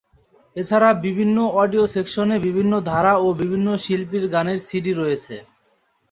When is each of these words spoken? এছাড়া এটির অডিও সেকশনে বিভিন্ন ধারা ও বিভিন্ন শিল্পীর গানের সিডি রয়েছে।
এছাড়া 0.55 0.89
এটির 0.95 1.29
অডিও 1.61 1.83
সেকশনে 1.93 2.35
বিভিন্ন 2.47 2.73
ধারা 2.89 3.13
ও 3.17 3.27
বিভিন্ন 3.41 3.67
শিল্পীর 3.83 4.25
গানের 4.33 4.59
সিডি 4.67 4.93
রয়েছে। 4.95 5.35